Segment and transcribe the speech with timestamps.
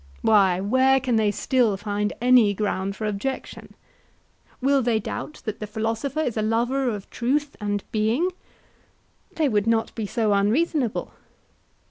[0.23, 3.75] Why, where can they still find any ground for objection?
[4.59, 8.31] Will they doubt that the philosopher is a lover of truth and being?
[9.35, 11.13] They would not be so unreasonable.